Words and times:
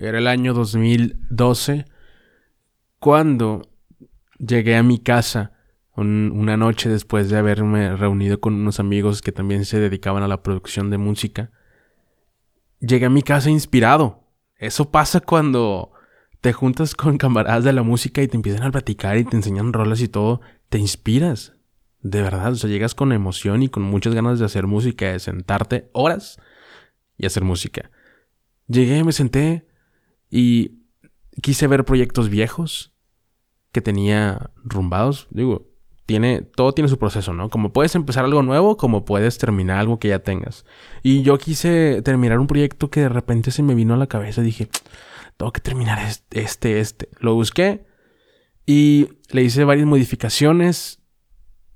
Era 0.00 0.16
el 0.16 0.28
año 0.28 0.54
2012 0.54 1.84
cuando 2.98 3.68
llegué 4.38 4.76
a 4.76 4.82
mi 4.82 4.98
casa 4.98 5.52
una 5.94 6.56
noche 6.56 6.88
después 6.88 7.28
de 7.28 7.36
haberme 7.36 7.94
reunido 7.94 8.40
con 8.40 8.54
unos 8.54 8.80
amigos 8.80 9.20
que 9.20 9.30
también 9.30 9.66
se 9.66 9.78
dedicaban 9.78 10.22
a 10.22 10.28
la 10.28 10.42
producción 10.42 10.88
de 10.88 10.96
música. 10.96 11.50
Llegué 12.78 13.04
a 13.04 13.10
mi 13.10 13.22
casa 13.22 13.50
inspirado. 13.50 14.24
Eso 14.56 14.90
pasa 14.90 15.20
cuando 15.20 15.92
te 16.40 16.54
juntas 16.54 16.94
con 16.94 17.18
camaradas 17.18 17.64
de 17.64 17.74
la 17.74 17.82
música 17.82 18.22
y 18.22 18.28
te 18.28 18.36
empiezan 18.36 18.62
a 18.62 18.70
platicar 18.70 19.18
y 19.18 19.24
te 19.24 19.36
enseñan 19.36 19.74
rolas 19.74 20.00
y 20.00 20.08
todo. 20.08 20.40
Te 20.70 20.78
inspiras. 20.78 21.52
De 22.00 22.22
verdad, 22.22 22.52
o 22.52 22.56
sea, 22.56 22.70
llegas 22.70 22.94
con 22.94 23.12
emoción 23.12 23.62
y 23.62 23.68
con 23.68 23.82
muchas 23.82 24.14
ganas 24.14 24.38
de 24.38 24.46
hacer 24.46 24.66
música, 24.66 25.12
de 25.12 25.18
sentarte 25.18 25.90
horas 25.92 26.40
y 27.18 27.26
hacer 27.26 27.44
música. 27.44 27.90
Llegué, 28.66 29.04
me 29.04 29.12
senté 29.12 29.69
y 30.30 30.82
quise 31.42 31.66
ver 31.66 31.84
proyectos 31.84 32.28
viejos 32.28 32.92
que 33.72 33.80
tenía 33.80 34.50
rumbados. 34.64 35.26
Digo, 35.30 35.70
tiene, 36.06 36.42
todo 36.42 36.72
tiene 36.72 36.88
su 36.88 36.98
proceso, 36.98 37.32
¿no? 37.32 37.50
Como 37.50 37.72
puedes 37.72 37.94
empezar 37.94 38.24
algo 38.24 38.42
nuevo, 38.42 38.76
como 38.76 39.04
puedes 39.04 39.38
terminar 39.38 39.78
algo 39.78 39.98
que 39.98 40.08
ya 40.08 40.20
tengas. 40.20 40.64
Y 41.02 41.22
yo 41.22 41.38
quise 41.38 42.02
terminar 42.02 42.38
un 42.38 42.46
proyecto 42.46 42.90
que 42.90 43.00
de 43.00 43.08
repente 43.08 43.50
se 43.50 43.62
me 43.62 43.74
vino 43.74 43.94
a 43.94 43.96
la 43.96 44.08
cabeza. 44.08 44.42
Dije, 44.42 44.68
tengo 45.36 45.52
que 45.52 45.60
terminar 45.60 45.98
este, 46.30 46.80
este. 46.80 47.08
Lo 47.20 47.34
busqué 47.34 47.86
y 48.66 49.08
le 49.30 49.42
hice 49.42 49.64
varias 49.64 49.86
modificaciones 49.86 51.00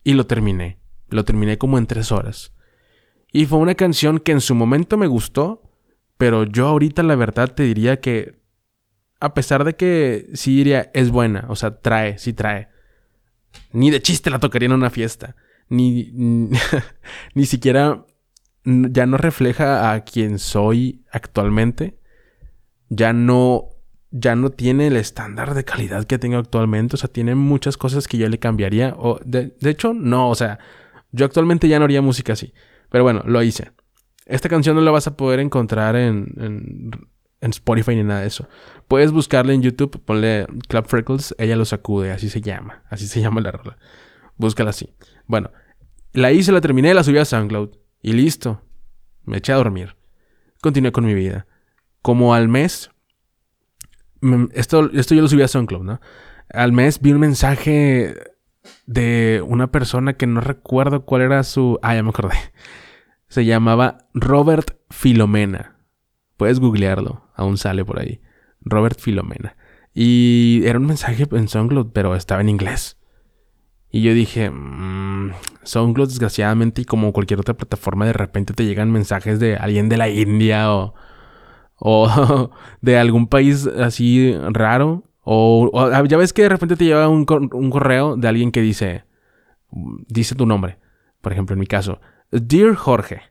y 0.03 0.15
lo 0.15 0.27
terminé. 0.27 0.79
Lo 1.09 1.25
terminé 1.25 1.59
como 1.59 1.79
en 1.79 1.87
tres 1.87 2.11
horas. 2.11 2.53
Y 3.33 3.47
fue 3.47 3.59
una 3.59 3.75
canción 3.75 4.19
que 4.19 4.33
en 4.33 4.41
su 4.41 4.55
momento 4.55 4.97
me 4.97 5.07
gustó, 5.07 5.63
pero 6.19 6.45
yo 6.45 6.69
ahorita 6.69 7.03
la 7.03 7.17
verdad 7.17 7.55
te 7.55 7.63
diría 7.63 8.01
que, 8.01 8.41
a 9.21 9.35
pesar 9.35 9.65
de 9.65 9.77
que 9.77 10.29
sí 10.35 10.57
diría, 10.57 10.91
es 10.95 11.11
buena, 11.11 11.47
o 11.49 11.57
sea, 11.57 11.81
trae, 11.81 12.19
sí 12.19 12.33
trae. 12.33 12.69
Ni 13.73 13.91
de 13.91 14.03
chiste 14.03 14.31
la 14.31 14.39
tocaría 14.39 14.67
en 14.67 14.73
una 14.73 14.91
fiesta. 14.91 15.37
Ni, 15.69 16.13
ni, 17.35 17.47
siquiera 17.47 18.05
ya 18.65 19.07
no 19.07 19.17
refleja 19.17 19.93
a 19.93 20.05
quien 20.05 20.39
soy 20.39 21.05
actualmente. 21.11 21.99
Ya 22.89 23.13
no 23.13 23.71
ya 24.17 24.37
no 24.37 24.51
tiene 24.51 24.87
el 24.87 24.97
estándar 24.97 25.55
de 25.55 25.65
calidad 25.65 26.05
que 26.05 26.19
tengo 26.19 26.39
actualmente. 26.39 26.95
O 26.95 26.97
sea, 26.97 27.11
tiene 27.11 27.35
muchas 27.35 27.77
cosas 27.77 28.07
que 28.07 28.17
yo 28.17 28.29
le 28.29 28.39
cambiaría. 28.39 28.95
O 28.97 29.19
de, 29.25 29.53
hecho, 29.63 29.93
no. 29.93 30.31
O 30.31 30.35
sea, 30.37 30.61
yo 31.11 31.27
actualmente 31.27 31.67
ya 31.69 31.79
no 31.79 31.85
haría 31.85 32.01
música 32.01 32.35
así. 32.35 32.55
Pero 32.91 33.03
bueno, 33.03 33.23
lo 33.27 33.43
hice. 33.43 33.73
Esta 34.27 34.49
canción 34.49 34.77
no 34.77 34.83
la 34.83 34.93
vas 34.93 35.09
a 35.09 35.17
poder 35.17 35.41
encontrar 35.41 35.97
en, 35.97 36.33
en, 36.39 36.91
Spotify 37.51 37.97
ni 37.97 38.05
nada 38.05 38.21
de 38.21 38.27
eso. 38.27 38.49
Puedes 38.89 39.13
buscarla 39.13 39.53
en 39.53 39.63
YouTube, 39.63 40.01
ponle 40.05 40.47
Club 40.69 40.87
Freckles, 40.87 41.35
ella 41.39 41.57
lo 41.57 41.65
sacude, 41.65 42.13
así 42.13 42.29
se 42.29 42.41
llama. 42.41 42.83
Así 42.91 43.07
se 43.07 43.21
llama 43.23 43.41
la 43.41 43.53
rola. 43.53 43.77
Búscala 44.37 44.71
así. 44.71 44.95
Bueno, 45.27 45.51
la 46.13 46.33
hice, 46.33 46.53
la 46.53 46.61
terminé, 46.61 46.95
la 46.95 47.05
subí 47.05 47.19
a 47.19 47.25
SoundCloud. 47.25 47.71
Y 48.03 48.13
listo. 48.13 48.63
Me 49.25 49.39
eché 49.39 49.53
a 49.53 49.57
dormir. 49.57 49.97
Continué 50.61 50.93
con 50.93 51.05
mi 51.05 51.15
vida. 51.15 51.47
Como 52.03 52.35
al 52.35 52.49
mes, 52.49 52.91
esto, 54.53 54.91
esto 54.93 55.15
yo 55.15 55.23
lo 55.23 55.29
subí 55.29 55.43
a 55.43 55.49
SoundCloud, 55.49 55.83
¿no? 55.83 56.01
Al 56.51 56.73
mes 56.73 57.01
vi 57.01 57.13
un 57.13 57.21
mensaje 57.21 58.15
de 58.87 59.43
una 59.47 59.71
persona 59.71 60.15
que 60.15 60.27
no 60.27 60.41
recuerdo 60.41 61.05
cuál 61.05 61.23
era 61.23 61.43
su... 61.43 61.79
Ah, 61.83 61.95
ya 61.95 62.03
me 62.03 62.11
acordé. 62.11 62.37
Se 63.29 63.45
llamaba 63.45 64.09
Robert 64.15 64.77
Filomena. 64.91 65.79
Puedes 66.37 66.61
googlearlo, 66.61 67.24
aún 67.35 67.59
sale 67.59 67.85
por 67.85 67.99
ahí. 67.99 68.21
Robert 68.61 68.99
Filomena. 68.99 69.57
Y 69.93 70.63
era 70.65 70.79
un 70.79 70.87
mensaje 70.87 71.27
en 71.31 71.49
SoundCloud, 71.49 71.93
pero 71.93 72.15
estaba 72.15 72.41
en 72.41 72.49
inglés. 72.49 72.99
Y 73.91 74.03
yo 74.03 74.13
dije, 74.13 74.51
mmm, 74.51 75.33
SoundCloud 75.63 76.09
desgraciadamente 76.09 76.83
y 76.83 76.85
como 76.85 77.13
cualquier 77.13 77.41
otra 77.41 77.55
plataforma 77.55 78.07
de 78.07 78.13
repente 78.13 78.53
te 78.53 78.65
llegan 78.65 78.91
mensajes 78.91 79.39
de 79.39 79.57
alguien 79.57 79.89
de 79.89 79.97
la 79.97 80.09
India 80.09 80.73
o 80.75 80.95
o 81.79 82.51
de 82.81 82.99
algún 82.99 83.29
país 83.29 83.67
así 83.67 84.35
raro. 84.51 85.05
O, 85.23 85.71
ah, 85.79 86.05
ya 86.07 86.19
ves 86.19 86.33
que 86.33 86.43
de 86.43 86.51
repente 86.51 86.77
te 86.77 86.85
lleva 86.85 87.09
un, 87.09 87.25
correo 87.25 88.17
de 88.17 88.29
alguien 88.29 88.53
que 88.53 88.61
dice, 88.61 89.05
dice 89.71 90.35
tu 90.35 90.45
nombre. 90.45 90.79
Por 91.23 91.33
ejemplo, 91.33 91.55
en 91.55 91.61
mi 91.61 91.67
caso, 91.67 92.01
Dear 92.31 92.75
Jorge, 92.75 93.23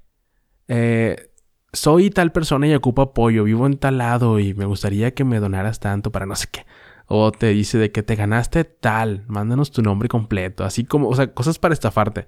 eh, 0.68 1.30
soy 1.74 2.12
tal 2.12 2.32
persona 2.32 2.68
y 2.68 2.76
ocupo 2.76 3.02
apoyo, 3.02 3.44
vivo 3.44 3.66
en 3.66 3.78
tal 3.78 3.98
lado 3.98 4.40
y 4.40 4.54
me 4.54 4.66
gustaría 4.66 5.14
que 5.14 5.24
me 5.24 5.40
donaras 5.40 5.80
tanto 5.80 6.12
para 6.12 6.26
no 6.26 6.36
sé 6.36 6.48
qué. 6.52 6.66
O 7.08 7.32
te 7.32 7.48
dice 7.48 7.78
de 7.78 7.92
que 7.92 8.04
te 8.04 8.16
ganaste 8.16 8.64
tal, 8.64 9.26
mándanos 9.28 9.72
tu 9.72 9.82
nombre 9.82 10.08
completo, 10.08 10.64
así 10.64 10.86
como, 10.86 11.10
o 11.10 11.16
sea, 11.16 11.34
cosas 11.34 11.60
para 11.60 11.74
estafarte. 11.74 12.28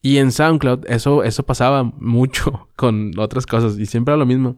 Y 0.00 0.18
en 0.18 0.32
SoundCloud 0.32 0.86
eso, 0.88 1.22
eso 1.22 1.44
pasaba 1.44 1.84
mucho 1.84 2.68
con 2.76 3.12
otras 3.18 3.46
cosas 3.46 3.78
y 3.78 3.86
siempre 3.86 4.12
era 4.12 4.18
lo 4.18 4.26
mismo. 4.26 4.56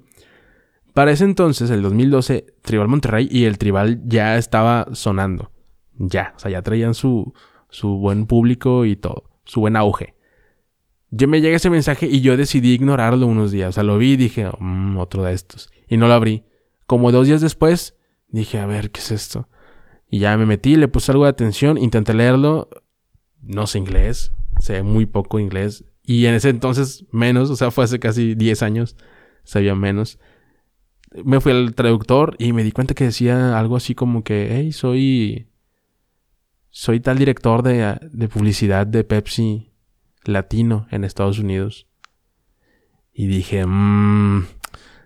Para 0.95 1.11
ese 1.11 1.25
entonces, 1.25 1.71
el 1.71 1.83
2012, 1.83 2.55
Tribal 2.63 2.89
Monterrey 2.89 3.29
y 3.31 3.45
el 3.45 3.59
Tribal 3.59 4.01
ya 4.07 4.39
estaba 4.39 4.87
sonando. 4.93 5.51
Ya, 5.97 6.35
o 6.37 6.39
sea, 6.39 6.53
ya 6.53 6.63
traían 6.63 6.95
su, 6.95 7.35
su 7.69 7.99
buen 7.99 8.27
público 8.27 8.85
y 8.85 8.95
todo, 8.95 9.25
su 9.45 9.61
buen 9.61 9.77
auge. 9.77 10.15
Yo 11.17 11.29
me 11.29 11.41
llega 11.41 11.57
ese 11.57 11.71
mensaje 11.71 12.07
y 12.07 12.21
yo 12.21 12.37
decidí 12.37 12.73
ignorarlo 12.73 13.27
unos 13.27 13.53
días. 13.53 13.71
O 13.71 13.73
sea, 13.73 13.83
lo 13.83 13.99
vi 13.99 14.13
y 14.13 14.17
dije, 14.17 14.49
mmm, 14.59 14.97
otro 14.99 15.23
de 15.23 15.33
estos. 15.33 15.71
Y 15.89 15.97
no 15.97 16.09
lo 16.09 16.15
abrí. 16.15 16.45
Como 16.87 17.13
dos 17.13 17.27
días 17.27 17.41
después, 17.41 17.97
dije, 18.29 18.59
a 18.59 18.67
ver, 18.67 18.91
¿qué 18.91 19.01
es 19.01 19.11
esto? 19.11 19.49
Y 20.11 20.19
ya 20.19 20.37
me 20.37 20.47
metí, 20.47 20.77
le 20.77 20.89
puse 20.89 21.13
algo 21.13 21.25
de 21.25 21.31
atención, 21.31 21.79
intenté 21.79 22.15
leerlo. 22.15 22.69
No 23.43 23.67
sé 23.67 23.79
inglés, 23.79 24.33
sé 24.61 24.83
muy 24.83 25.07
poco 25.07 25.39
inglés. 25.39 25.85
Y 26.03 26.27
en 26.27 26.35
ese 26.35 26.49
entonces 26.49 27.05
menos, 27.11 27.51
o 27.51 27.57
sea, 27.57 27.71
fue 27.71 27.85
hace 27.85 27.99
casi 27.99 28.35
10 28.35 28.63
años, 28.63 28.97
sabía 29.45 29.75
menos 29.75 30.19
me 31.23 31.41
fui 31.41 31.53
al 31.53 31.75
traductor 31.75 32.35
y 32.39 32.53
me 32.53 32.65
di 32.65 32.73
cuenta 32.73 32.95
que 32.95 33.05
decía 33.05 33.59
algo 33.59 33.77
así 33.77 33.95
como 33.95 34.25
que, 34.25 34.49
hey, 34.51 34.73
soy, 34.73 35.49
soy 36.71 37.01
tal 37.01 37.19
director 37.19 37.63
de, 37.63 37.99
de 38.11 38.29
publicidad 38.29 38.87
de 38.87 39.05
Pepsi 39.05 39.74
latino 40.25 40.87
en 40.91 41.05
Estados 41.05 41.39
Unidos. 41.39 41.87
Y 43.13 43.27
dije, 43.27 43.65
mmm, 43.67 44.47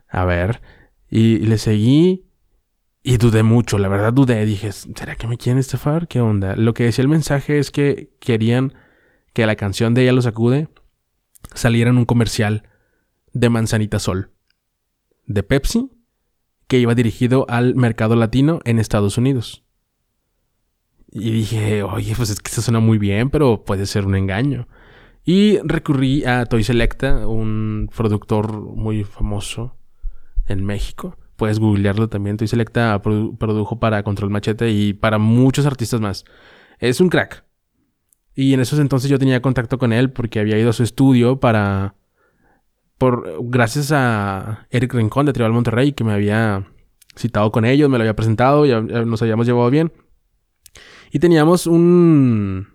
a 0.09 0.25
ver. 0.25 0.61
Y, 1.11 1.39
le 1.39 1.59
seguí 1.59 2.27
y 3.03 3.17
dudé 3.17 3.43
mucho, 3.43 3.79
la 3.79 3.89
verdad 3.89 4.13
dudé. 4.13 4.45
Dije, 4.45 4.73
¿será 4.73 5.17
que 5.17 5.27
me 5.27 5.39
quieren 5.39 5.59
estafar? 5.59 6.09
¿Qué 6.09 6.21
onda? 6.21 6.57
Lo 6.57 6.75
que 6.75 6.85
decía 6.85 7.03
el 7.03 7.09
mensaje 7.09 7.59
es 7.59 7.71
que 7.71 8.11
querían 8.21 8.75
que 9.33 9.47
la 9.47 9.57
canción 9.57 9.95
de 9.95 10.03
Ella 10.03 10.13
los 10.13 10.27
acude 10.27 10.69
saliera 11.55 11.91
en 11.91 11.99
un 11.99 12.05
comercial 12.05 12.69
de 13.33 13.49
Manzanita 13.49 13.99
Sol. 13.99 14.33
De 15.27 15.43
Pepsi 15.43 15.91
que 16.69 16.79
iba 16.79 16.95
dirigido 16.95 17.47
al 17.49 17.75
mercado 17.75 18.15
latino 18.15 18.61
en 18.65 18.79
Estados 18.79 19.19
Unidos. 19.19 19.65
Y 21.11 21.31
dije, 21.31 21.83
oye, 21.83 22.15
pues 22.15 22.31
es 22.31 22.41
que 22.41 22.49
esto 22.49 22.61
suena 22.61 22.81
muy 22.81 22.99
bien, 22.99 23.31
pero 23.31 23.65
puede 23.65 23.87
ser 23.87 24.05
un 24.07 24.15
engaño. 24.15 24.69
Y 25.25 25.59
recurrí 25.65 26.25
a 26.25 26.47
Toy 26.47 26.65
Selecta, 26.65 27.27
un 27.27 27.91
productor 27.95 28.53
muy 28.61 29.05
famoso 29.05 29.77
en 30.47 30.65
México. 30.65 31.17
Puedes 31.37 31.59
googlearlo 31.59 32.09
también. 32.09 32.37
Toy 32.37 32.49
Selecta 32.49 33.01
produjo 33.03 33.79
para 33.79 34.03
Control 34.03 34.31
Machete 34.31 34.71
y 34.71 34.95
para 34.95 35.19
muchos 35.19 35.67
artistas 35.67 36.01
más. 36.01 36.25
Es 36.79 37.01
un 37.01 37.09
crack. 37.09 37.45
Y 38.35 38.55
en 38.55 38.61
esos 38.61 38.79
entonces 38.79 39.11
yo 39.11 39.19
tenía 39.19 39.43
contacto 39.43 39.79
con 39.79 39.93
él 39.93 40.11
porque 40.11 40.41
había 40.41 40.59
ido 40.59 40.71
a 40.71 40.73
su 40.73 40.83
estudio 40.83 41.41
para 41.41 41.95
por 42.99 43.39
gracias 43.43 43.93
a 43.93 44.67
Eric 44.71 44.93
Rincón 44.93 45.27
de 45.27 45.33
Tribal 45.33 45.53
Monterrey, 45.53 45.93
que 45.93 46.05
me 46.05 46.13
había 46.13 46.67
citado 47.17 47.51
con 47.53 47.65
ellos, 47.65 47.89
me 47.89 47.97
lo 47.97 48.03
había 48.03 48.17
presentado, 48.17 48.67
ya, 48.67 48.81
nos 48.81 49.23
habíamos 49.23 49.47
llevado 49.47 49.71
bien. 49.71 49.93
Y 51.11 51.21
teníamos 51.21 51.67
un. 51.67 52.69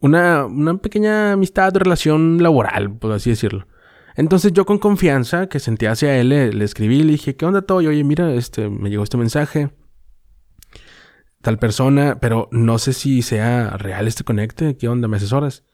Una, 0.00 0.46
una 0.46 0.76
pequeña 0.78 1.32
amistad, 1.32 1.76
relación 1.76 2.42
laboral, 2.42 2.90
por 2.96 3.12
así 3.12 3.30
decirlo. 3.30 3.66
Entonces 4.16 4.52
yo 4.52 4.66
con 4.66 4.78
confianza 4.78 5.48
que 5.48 5.60
sentía 5.60 5.92
hacia 5.92 6.18
él, 6.18 6.30
le, 6.30 6.64
escribí, 6.64 7.02
le 7.02 7.12
dije, 7.12 7.36
¿qué 7.36 7.46
onda 7.46 7.62
todo? 7.62 7.80
Y, 7.80 7.86
oye, 7.86 8.04
mira, 8.04 8.32
este, 8.34 8.68
me 8.68 8.90
llegó 8.90 9.02
este 9.02 9.16
mensaje. 9.16 9.70
Tal 11.40 11.58
persona, 11.58 12.18
pero 12.20 12.48
no 12.50 12.78
sé 12.78 12.92
si 12.92 13.22
sea 13.22 13.70
real 13.78 14.06
este 14.08 14.24
conecte. 14.24 14.76
¿Qué 14.76 14.88
onda? 14.88 15.08
¿Me 15.08 15.16
asesoras? 15.16 15.64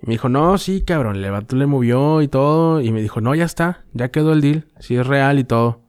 Y 0.00 0.06
me 0.06 0.14
dijo, 0.14 0.28
no, 0.28 0.56
sí, 0.56 0.82
cabrón, 0.82 1.16
el 1.16 1.46
le 1.58 1.66
movió 1.66 2.22
y 2.22 2.28
todo. 2.28 2.80
Y 2.80 2.92
me 2.92 3.02
dijo, 3.02 3.20
no, 3.20 3.34
ya 3.34 3.44
está, 3.44 3.84
ya 3.92 4.10
quedó 4.10 4.32
el 4.32 4.40
deal, 4.40 4.66
sí 4.78 4.96
es 4.96 5.06
real 5.06 5.38
y 5.38 5.44
todo. 5.44 5.82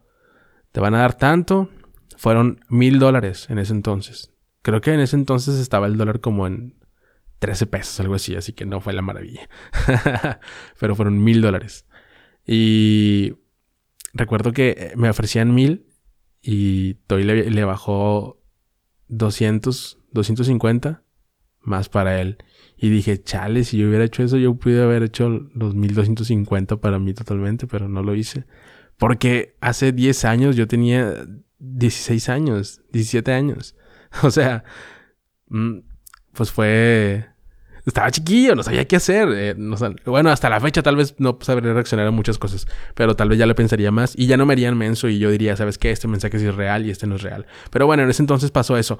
Te 0.71 0.79
van 0.79 0.95
a 0.95 0.99
dar 0.99 1.13
tanto. 1.13 1.69
Fueron 2.17 2.59
mil 2.67 2.99
dólares 2.99 3.49
en 3.49 3.59
ese 3.59 3.71
entonces. 3.71 4.33
Creo 4.61 4.81
que 4.81 4.93
en 4.93 4.99
ese 4.99 5.15
entonces 5.15 5.59
estaba 5.59 5.87
el 5.87 5.95
dólar 5.95 6.19
como 6.19 6.47
en 6.47 6.75
13 7.39 7.67
pesos, 7.67 7.99
algo 7.99 8.15
así, 8.15 8.35
así 8.35 8.53
que 8.53 8.65
no 8.65 8.81
fue 8.81 8.93
la 8.93 9.01
maravilla. 9.01 9.49
Pero 10.79 10.95
fueron 10.95 11.23
mil 11.23 11.41
dólares. 11.41 11.85
Y 12.45 13.35
recuerdo 14.13 14.51
que 14.51 14.93
me 14.95 15.09
ofrecían 15.09 15.53
mil 15.53 15.85
y 16.41 16.95
Toy 17.07 17.23
le, 17.23 17.49
le 17.49 17.63
bajó 17.63 18.41
200, 19.07 19.99
250 20.11 21.03
más 21.61 21.89
para 21.89 22.21
él. 22.21 22.37
Y 22.77 22.89
dije, 22.89 23.21
chale, 23.21 23.63
si 23.63 23.77
yo 23.77 23.87
hubiera 23.87 24.05
hecho 24.05 24.23
eso, 24.23 24.37
yo 24.37 24.55
pude 24.55 24.81
haber 24.81 25.03
hecho 25.03 25.29
los 25.53 25.75
1250 25.75 26.77
para 26.77 26.99
mí 26.99 27.13
totalmente, 27.13 27.67
pero 27.67 27.89
no 27.89 28.03
lo 28.03 28.15
hice. 28.15 28.45
Porque 28.97 29.55
hace 29.59 29.91
10 29.91 30.25
años 30.25 30.55
yo 30.55 30.67
tenía 30.67 31.25
16 31.59 32.29
años, 32.29 32.81
17 32.91 33.31
años. 33.33 33.75
O 34.23 34.31
sea, 34.31 34.63
mm, 35.49 35.81
pues 36.33 36.51
fue... 36.51 37.27
Estaba 37.85 38.11
chiquillo, 38.11 38.55
no 38.55 38.61
sabía 38.61 38.85
qué 38.85 38.97
hacer. 38.97 39.29
Eh, 39.33 39.55
bueno, 40.05 40.29
hasta 40.29 40.49
la 40.49 40.59
fecha 40.59 40.83
tal 40.83 40.95
vez 40.95 41.15
no 41.17 41.39
sabría 41.41 41.73
reaccionar 41.73 42.05
a 42.05 42.11
muchas 42.11 42.37
cosas, 42.37 42.67
pero 42.93 43.15
tal 43.15 43.29
vez 43.29 43.39
ya 43.39 43.47
lo 43.47 43.55
pensaría 43.55 43.89
más 43.89 44.13
y 44.15 44.27
ya 44.27 44.37
no 44.37 44.45
me 44.45 44.53
harían 44.53 44.77
menso 44.77 45.07
y 45.07 45.17
yo 45.17 45.31
diría, 45.31 45.55
¿sabes 45.55 45.77
qué? 45.77 45.89
Este 45.89 46.07
mensaje 46.07 46.37
sí 46.37 46.45
es 46.45 46.55
real 46.55 46.85
y 46.85 46.91
este 46.91 47.07
no 47.07 47.15
es 47.15 47.23
real. 47.23 47.47
Pero 47.71 47.87
bueno, 47.87 48.03
en 48.03 48.09
ese 48.09 48.21
entonces 48.21 48.51
pasó 48.51 48.77
eso 48.77 48.99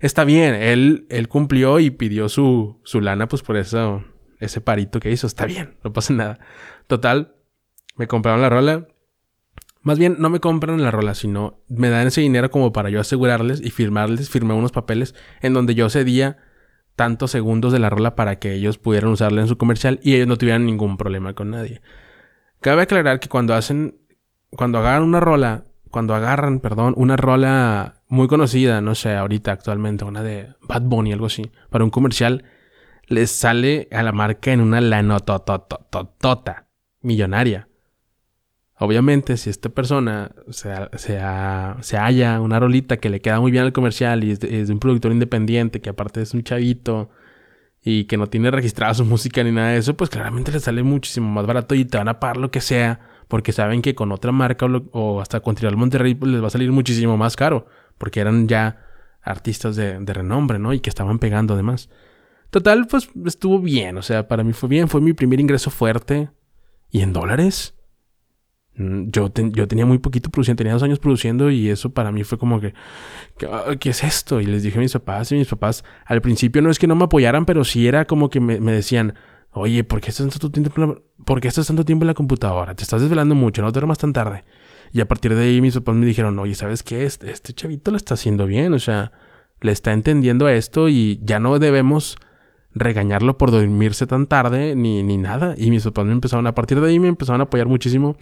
está 0.00 0.24
bien, 0.24 0.54
él, 0.54 1.06
él 1.10 1.28
cumplió 1.28 1.78
y 1.78 1.90
pidió 1.90 2.28
su, 2.28 2.80
su 2.82 3.00
lana 3.00 3.28
pues 3.28 3.42
por 3.42 3.56
eso, 3.56 4.02
ese 4.40 4.60
parito 4.60 4.98
que 4.98 5.10
hizo, 5.10 5.26
está 5.26 5.46
bien, 5.46 5.76
no 5.84 5.92
pasa 5.92 6.12
nada. 6.14 6.40
Total, 6.86 7.34
me 7.96 8.06
compraron 8.08 8.40
la 8.40 8.48
rola. 8.48 8.88
Más 9.82 9.98
bien, 9.98 10.16
no 10.18 10.28
me 10.28 10.40
compran 10.40 10.82
la 10.82 10.90
rola, 10.90 11.14
sino 11.14 11.62
me 11.68 11.88
dan 11.88 12.06
ese 12.06 12.20
dinero 12.20 12.50
como 12.50 12.72
para 12.72 12.90
yo 12.90 13.00
asegurarles 13.00 13.60
y 13.62 13.70
firmarles, 13.70 14.28
firmé 14.28 14.52
unos 14.52 14.72
papeles 14.72 15.14
en 15.40 15.54
donde 15.54 15.74
yo 15.74 15.88
cedía 15.88 16.38
tantos 17.00 17.30
segundos 17.30 17.72
de 17.72 17.78
la 17.78 17.88
rola 17.88 18.14
para 18.14 18.38
que 18.38 18.52
ellos 18.52 18.76
pudieran 18.76 19.12
usarla 19.12 19.40
en 19.40 19.48
su 19.48 19.56
comercial 19.56 20.00
y 20.02 20.16
ellos 20.16 20.28
no 20.28 20.36
tuvieran 20.36 20.66
ningún 20.66 20.98
problema 20.98 21.32
con 21.32 21.48
nadie. 21.48 21.80
Cabe 22.60 22.82
aclarar 22.82 23.20
que 23.20 23.30
cuando 23.30 23.54
hacen, 23.54 24.02
cuando 24.50 24.76
agarran 24.76 25.04
una 25.04 25.18
rola, 25.18 25.64
cuando 25.90 26.14
agarran, 26.14 26.60
perdón, 26.60 26.92
una 26.98 27.16
rola 27.16 28.02
muy 28.08 28.28
conocida, 28.28 28.82
no 28.82 28.94
sé, 28.94 29.14
ahorita 29.14 29.50
actualmente, 29.50 30.04
una 30.04 30.22
de 30.22 30.48
Bad 30.68 30.82
Bunny, 30.82 31.14
algo 31.14 31.24
así, 31.24 31.50
para 31.70 31.84
un 31.84 31.90
comercial, 31.90 32.44
les 33.06 33.30
sale 33.30 33.88
a 33.92 34.02
la 34.02 34.12
marca 34.12 34.52
en 34.52 34.60
una 34.60 34.82
lanotototota 34.82 36.68
millonaria. 37.00 37.69
Obviamente, 38.82 39.36
si 39.36 39.50
esta 39.50 39.68
persona 39.68 40.32
se, 40.48 40.72
se, 40.96 41.18
halla 41.98 42.40
una 42.40 42.58
rolita 42.58 42.96
que 42.96 43.10
le 43.10 43.20
queda 43.20 43.38
muy 43.38 43.50
bien 43.50 43.64
al 43.64 43.74
comercial 43.74 44.24
y 44.24 44.30
es 44.30 44.40
de, 44.40 44.72
un 44.72 44.78
productor 44.78 45.12
independiente, 45.12 45.82
que 45.82 45.90
aparte 45.90 46.22
es 46.22 46.32
un 46.32 46.42
chavito 46.42 47.10
y 47.82 48.04
que 48.04 48.16
no 48.16 48.28
tiene 48.28 48.50
registrada 48.50 48.94
su 48.94 49.04
música 49.06 49.44
ni 49.44 49.52
nada 49.52 49.72
de 49.72 49.76
eso, 49.76 49.98
pues 49.98 50.08
claramente 50.08 50.50
le 50.50 50.60
sale 50.60 50.82
muchísimo 50.82 51.28
más 51.28 51.44
barato 51.46 51.74
y 51.74 51.84
te 51.84 51.98
van 51.98 52.08
a 52.08 52.20
pagar 52.20 52.38
lo 52.38 52.50
que 52.50 52.62
sea, 52.62 53.00
porque 53.28 53.52
saben 53.52 53.82
que 53.82 53.94
con 53.94 54.12
otra 54.12 54.32
marca 54.32 54.66
o, 54.92 55.20
hasta 55.20 55.40
con 55.40 55.56
Trial 55.56 55.76
Monterrey 55.76 56.14
pues 56.14 56.32
les 56.32 56.42
va 56.42 56.46
a 56.46 56.50
salir 56.50 56.72
muchísimo 56.72 57.18
más 57.18 57.36
caro 57.36 57.66
porque 57.98 58.20
eran 58.20 58.48
ya 58.48 58.86
artistas 59.20 59.76
de, 59.76 59.98
renombre, 60.06 60.58
¿no? 60.58 60.72
Y 60.72 60.80
que 60.80 60.88
estaban 60.88 61.18
pegando 61.18 61.52
además. 61.52 61.90
Total, 62.48 62.86
pues 62.86 63.10
estuvo 63.26 63.58
bien, 63.58 63.98
o 63.98 64.02
sea, 64.02 64.26
para 64.26 64.42
mí 64.42 64.54
fue 64.54 64.70
bien, 64.70 64.88
fue 64.88 65.02
mi 65.02 65.12
primer 65.12 65.38
ingreso 65.38 65.70
fuerte. 65.70 66.30
¿Y 66.90 67.02
en 67.02 67.12
dólares? 67.12 67.74
Mm, 68.80 69.10
yo, 69.10 69.30
yo 69.52 69.68
tenía 69.68 69.84
muy 69.84 69.98
poquito 69.98 70.30
produciendo, 70.30 70.58
tenía 70.58 70.72
dos 70.72 70.82
años 70.82 70.98
produciendo 70.98 71.50
y 71.50 71.68
eso 71.68 71.90
para 71.90 72.10
mí 72.12 72.24
fue 72.24 72.38
como 72.38 72.60
que, 72.60 72.72
¿qué, 73.78 73.90
es 73.90 74.02
esto? 74.02 74.40
Y 74.40 74.46
les 74.46 74.62
dije 74.62 74.78
a 74.78 74.80
mis 74.80 74.94
papás 74.94 75.30
y 75.32 75.34
mis 75.34 75.48
papás, 75.48 75.84
al 76.06 76.22
principio 76.22 76.62
no 76.62 76.70
es 76.70 76.78
que 76.78 76.86
no 76.86 76.96
me 76.96 77.04
apoyaran, 77.04 77.44
pero 77.44 77.62
sí 77.64 77.86
era 77.86 78.06
como 78.06 78.30
que 78.30 78.40
me, 78.40 78.58
decían, 78.72 79.14
oye, 79.52 79.84
¿por 79.84 80.00
qué, 80.00 80.08
estás 80.08 80.28
tanto 80.30 80.50
tiempo 80.50 81.02
¿por 81.26 81.42
qué 81.42 81.48
estás 81.48 81.66
tanto 81.66 81.84
tiempo 81.84 82.04
en 82.04 82.08
la 82.08 82.14
computadora? 82.14 82.74
Te 82.74 82.82
estás 82.82 83.02
desvelando 83.02 83.34
mucho, 83.34 83.60
no 83.60 83.70
te 83.70 83.80
duermas 83.80 83.98
tan 83.98 84.14
tarde. 84.14 84.44
Y 84.92 85.02
a 85.02 85.08
partir 85.08 85.34
de 85.34 85.42
ahí 85.42 85.60
mis 85.60 85.74
papás 85.74 85.94
me 85.96 86.06
dijeron, 86.06 86.38
oye, 86.38 86.54
¿sabes 86.54 86.82
qué? 86.82 87.04
Este, 87.04 87.30
este 87.30 87.52
chavito 87.52 87.90
lo 87.90 87.98
está 87.98 88.14
haciendo 88.14 88.46
bien, 88.46 88.72
o 88.72 88.78
sea, 88.78 89.12
le 89.60 89.72
está 89.72 89.92
entendiendo 89.92 90.48
esto 90.48 90.88
y 90.88 91.20
ya 91.22 91.38
no 91.38 91.58
debemos 91.58 92.16
regañarlo 92.72 93.36
por 93.36 93.50
dormirse 93.50 94.06
tan 94.06 94.26
tarde 94.26 94.74
ni, 94.74 95.02
ni 95.02 95.18
nada. 95.18 95.54
Y 95.58 95.70
mis 95.70 95.84
papás 95.84 96.06
me 96.06 96.12
empezaron, 96.12 96.46
a 96.46 96.54
partir 96.54 96.80
de 96.80 96.88
ahí 96.88 96.98
me 96.98 97.08
empezaron 97.08 97.42
a 97.42 97.44
apoyar 97.44 97.66
muchísimo. 97.66 98.16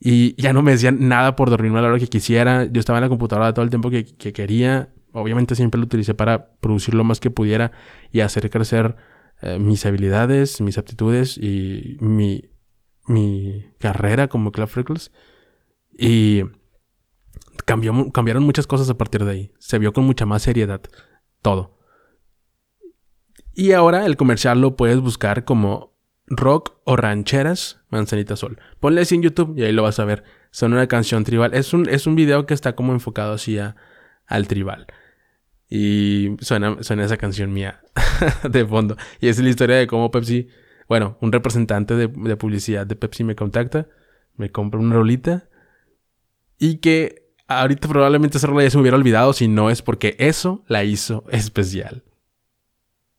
Y 0.00 0.40
ya 0.40 0.54
no 0.54 0.62
me 0.62 0.72
decían 0.72 1.08
nada 1.08 1.36
por 1.36 1.50
dormirme 1.50 1.78
a 1.78 1.82
la 1.82 1.88
hora 1.88 1.98
que 1.98 2.06
quisiera. 2.08 2.64
Yo 2.64 2.80
estaba 2.80 2.98
en 2.98 3.02
la 3.02 3.08
computadora 3.10 3.52
todo 3.52 3.64
el 3.64 3.70
tiempo 3.70 3.90
que, 3.90 4.04
que 4.04 4.32
quería. 4.32 4.88
Obviamente 5.12 5.54
siempre 5.54 5.78
lo 5.78 5.84
utilicé 5.84 6.14
para 6.14 6.52
producir 6.60 6.94
lo 6.94 7.04
más 7.04 7.20
que 7.20 7.30
pudiera 7.30 7.72
y 8.10 8.20
hacer 8.20 8.48
crecer 8.48 8.96
eh, 9.42 9.58
mis 9.58 9.84
habilidades, 9.84 10.60
mis 10.62 10.78
aptitudes 10.78 11.36
y 11.36 11.98
mi, 12.00 12.50
mi 13.06 13.66
carrera 13.78 14.28
como 14.28 14.52
Club 14.52 14.68
Freckles. 14.68 15.12
Y 15.98 16.44
cambió, 17.66 18.10
cambiaron 18.10 18.42
muchas 18.42 18.66
cosas 18.66 18.88
a 18.88 18.96
partir 18.96 19.24
de 19.24 19.30
ahí. 19.30 19.52
Se 19.58 19.78
vio 19.78 19.92
con 19.92 20.04
mucha 20.04 20.24
más 20.24 20.42
seriedad 20.42 20.80
todo. 21.42 21.78
Y 23.52 23.72
ahora 23.72 24.06
el 24.06 24.16
comercial 24.16 24.60
lo 24.60 24.76
puedes 24.76 25.00
buscar 25.00 25.44
como 25.44 25.89
rock 26.30 26.76
o 26.84 26.96
rancheras 26.96 27.80
Manzanita 27.90 28.36
Sol. 28.36 28.58
Ponle 28.78 29.02
así 29.02 29.16
en 29.16 29.22
YouTube 29.22 29.58
y 29.58 29.64
ahí 29.64 29.72
lo 29.72 29.82
vas 29.82 29.98
a 29.98 30.04
ver. 30.04 30.24
Son 30.52 30.72
una 30.72 30.86
canción 30.86 31.24
tribal. 31.24 31.52
Es 31.54 31.74
un, 31.74 31.88
es 31.88 32.06
un 32.06 32.14
video 32.14 32.46
que 32.46 32.54
está 32.54 32.74
como 32.74 32.92
enfocado 32.92 33.34
así 33.34 33.58
al 34.26 34.48
tribal. 34.48 34.86
Y 35.68 36.36
suena, 36.40 36.82
suena 36.82 37.04
esa 37.04 37.16
canción 37.16 37.52
mía 37.52 37.82
de 38.48 38.64
fondo. 38.64 38.96
Y 39.20 39.28
es 39.28 39.38
la 39.38 39.48
historia 39.48 39.76
de 39.76 39.86
cómo 39.86 40.10
Pepsi, 40.10 40.48
bueno, 40.88 41.18
un 41.20 41.32
representante 41.32 41.94
de, 41.94 42.08
de 42.08 42.36
publicidad 42.36 42.86
de 42.86 42.96
Pepsi 42.96 43.24
me 43.24 43.36
contacta, 43.36 43.88
me 44.36 44.50
compra 44.50 44.80
una 44.80 44.94
rolita 44.94 45.48
y 46.58 46.76
que 46.76 47.32
ahorita 47.46 47.88
probablemente 47.88 48.38
esa 48.38 48.46
rola 48.46 48.62
ya 48.62 48.70
se 48.70 48.78
hubiera 48.78 48.96
olvidado 48.96 49.32
si 49.32 49.48
no 49.48 49.70
es 49.70 49.82
porque 49.82 50.16
eso 50.18 50.64
la 50.68 50.84
hizo 50.84 51.24
especial. 51.30 52.04